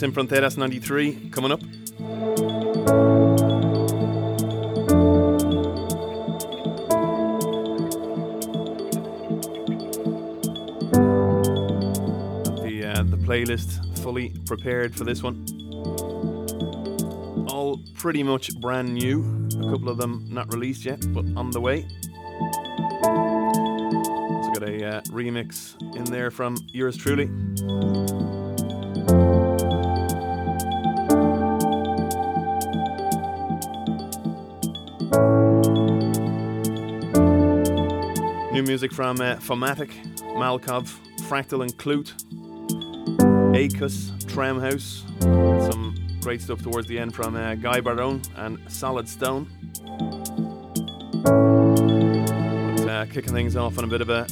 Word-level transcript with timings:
Sin 0.00 0.12
Fronteras 0.12 0.56
93 0.56 1.28
coming 1.30 1.52
up. 1.52 1.60
The, 1.60 1.66
uh, 12.86 13.02
the 13.02 13.18
playlist 13.18 13.98
fully 13.98 14.32
prepared 14.46 14.96
for 14.96 15.04
this 15.04 15.22
one. 15.22 15.44
All 17.50 17.78
pretty 17.92 18.22
much 18.22 18.58
brand 18.58 18.94
new. 18.94 19.48
A 19.58 19.70
couple 19.70 19.90
of 19.90 19.98
them 19.98 20.24
not 20.30 20.50
released 20.50 20.86
yet, 20.86 21.04
but 21.12 21.26
on 21.36 21.50
the 21.50 21.60
way. 21.60 21.86
Also 23.04 24.50
got 24.52 24.66
a 24.66 24.82
uh, 24.82 25.00
remix 25.10 25.76
in 25.94 26.04
there 26.04 26.30
from 26.30 26.56
yours 26.72 26.96
truly. 26.96 27.28
Music 38.90 38.96
from 38.96 39.20
uh, 39.20 39.36
Fomatic, 39.36 39.90
Malkov, 40.36 40.96
Phraktal 41.28 41.62
and 41.62 41.76
Kluute, 41.76 42.12
Aeikus, 43.54 44.10
Traumhouse, 44.24 45.04
some 45.70 45.94
great 46.20 46.40
stuff 46.40 46.62
towards 46.62 46.88
the 46.88 46.98
end 46.98 47.14
from 47.14 47.36
uh, 47.36 47.54
Gai 47.54 47.80
Barone 47.80 48.22
and 48.36 48.58
Solid 48.68 49.08
Stone. 49.08 49.48
But, 52.76 52.88
uh, 52.88 53.06
kicking 53.06 53.32
things 53.32 53.56
off 53.56 53.78
on 53.78 53.84
a 53.84 53.86
bit 53.86 54.00
of 54.00 54.10
a 54.10 54.26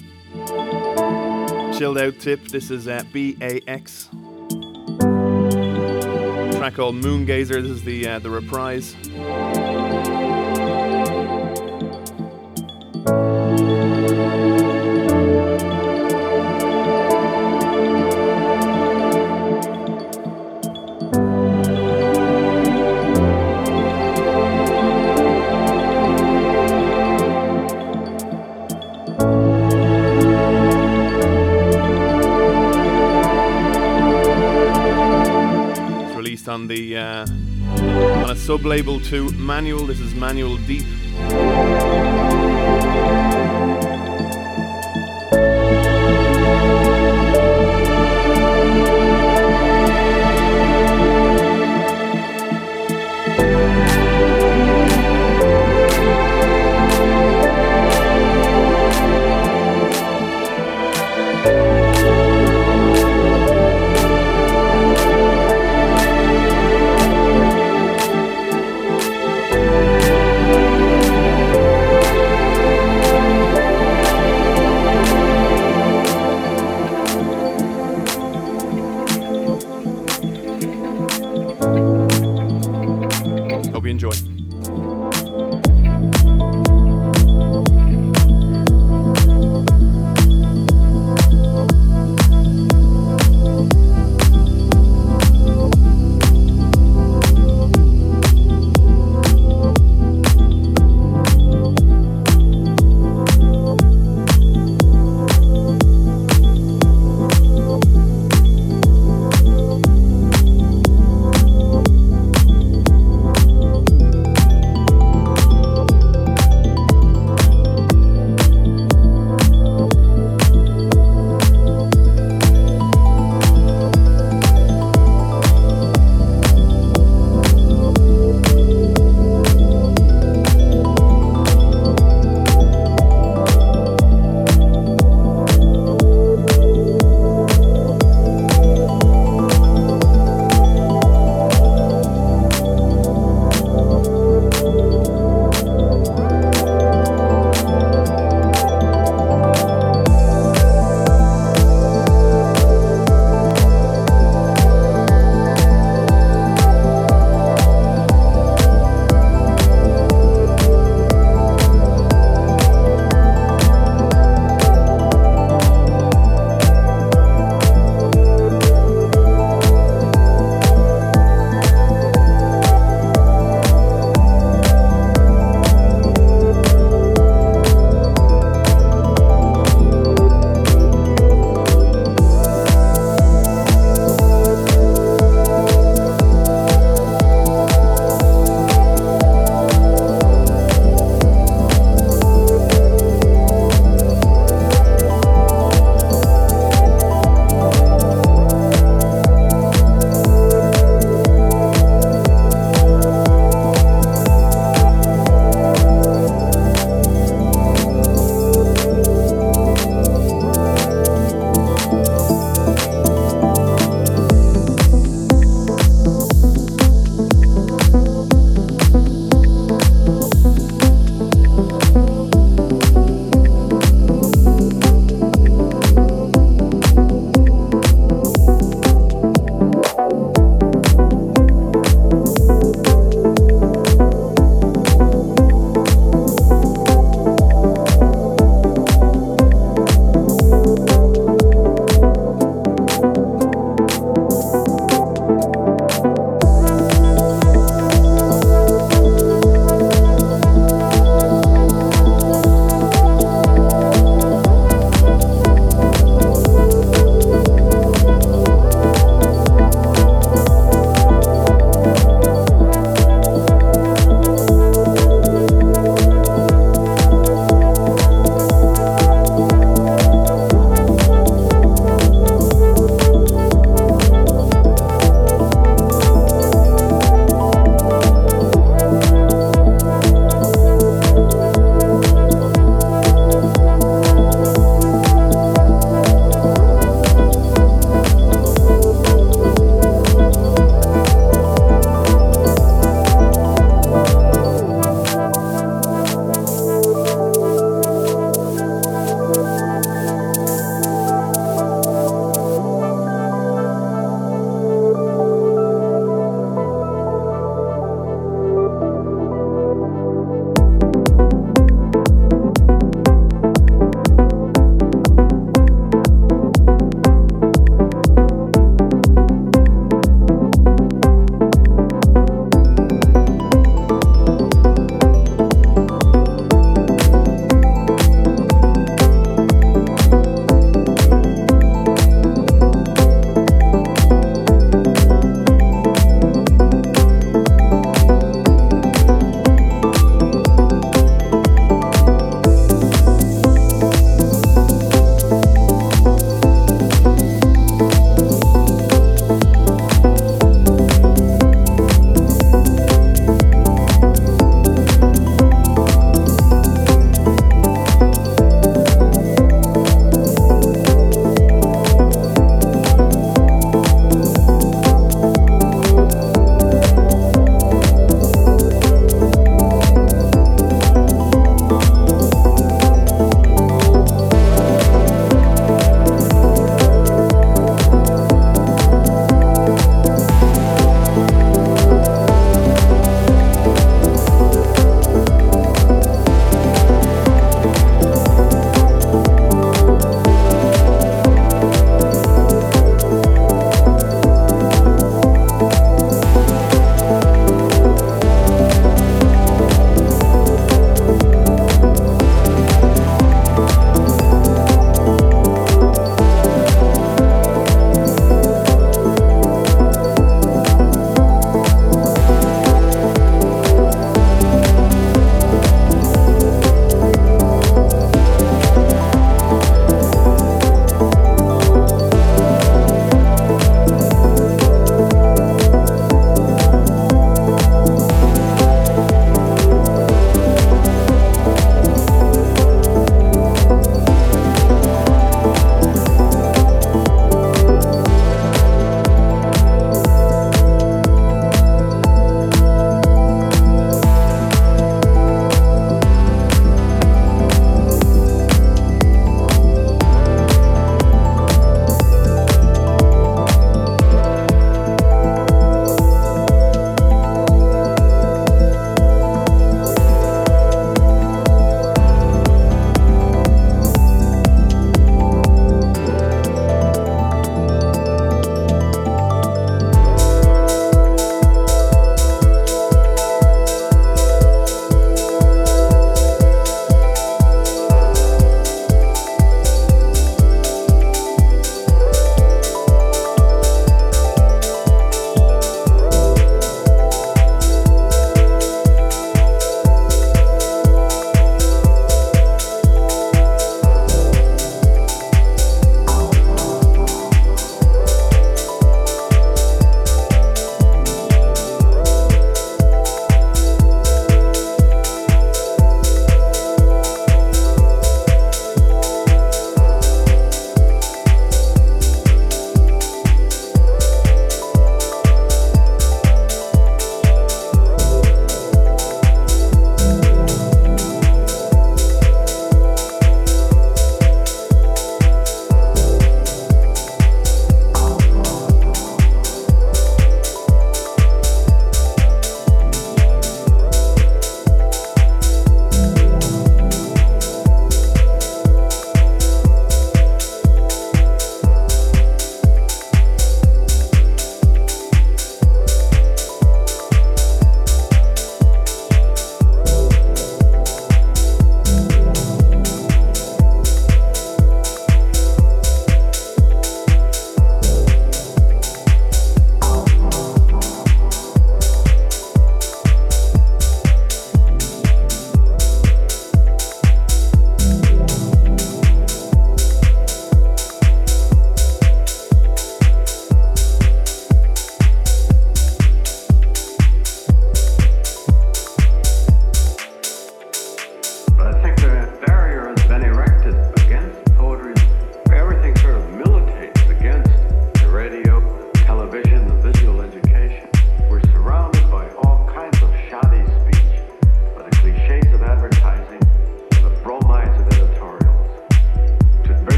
chilled 1.77 1.99
out 1.99 2.19
tip. 2.19 2.43
This 2.49 2.71
is 2.71 2.89
uh, 2.89 3.03
BAX. 3.13 4.09
track 6.59 6.75
called 6.75 6.97
Moongazer. 6.97 7.63
This 7.63 7.71
is 7.71 7.85
the 7.85 8.09
uh, 8.09 8.19
the 8.19 8.31
reprise. 8.31 8.97
On 36.59 36.67
the 36.67 36.97
uh, 36.97 37.25
on 38.25 38.31
a 38.31 38.37
sub 38.37 38.65
label 38.65 38.99
to 38.99 39.31
Manual. 39.33 39.87
This 39.87 40.01
is 40.01 40.13
Manual 40.15 40.57
Deep. 40.67 40.87